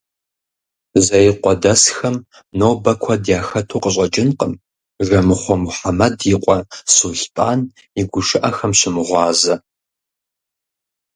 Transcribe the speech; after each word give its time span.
Зеикъуэдэсхэм 1.05 2.15
нобэ 2.57 2.93
куэд 3.01 3.23
яхэту 3.39 3.81
къыщӏэкӏынкъым 3.83 4.53
Жэмыхъуэ 5.05 5.55
Мухьэмэд 5.61 6.15
и 6.33 6.35
къуэ 6.43 6.57
Сулътӏан 6.93 7.59
и 7.99 8.01
гушыӏэхэм 8.11 8.71
щымыгъуазэ. 8.79 9.55